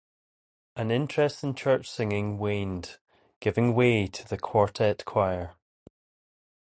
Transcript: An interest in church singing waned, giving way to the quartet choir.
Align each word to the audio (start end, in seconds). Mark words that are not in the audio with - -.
An 0.75 0.89
interest 0.89 1.43
in 1.43 1.53
church 1.53 1.87
singing 1.87 2.39
waned, 2.39 2.97
giving 3.39 3.75
way 3.75 4.07
to 4.07 4.27
the 4.27 4.35
quartet 4.39 5.05
choir. 5.05 5.53